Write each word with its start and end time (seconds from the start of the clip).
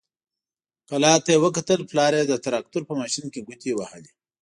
کلا 0.89 1.13
ته 1.23 1.29
يې 1.33 1.39
وکتل، 1.45 1.79
پلار 1.91 2.11
يې 2.17 2.23
د 2.27 2.33
تراکتور 2.45 2.83
په 2.89 2.93
ماشين 3.01 3.25
کې 3.33 3.45
ګوتې 3.47 3.71
وهلې. 3.75 4.11